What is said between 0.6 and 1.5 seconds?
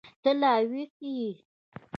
ويښه يې.